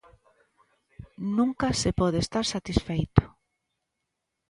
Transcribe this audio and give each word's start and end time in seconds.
Nunca 1.37 1.67
se 1.81 1.91
pode 1.99 2.17
estar 2.21 2.45
satisfeito. 2.55 3.23